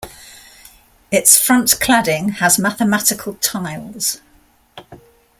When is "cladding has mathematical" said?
1.79-3.35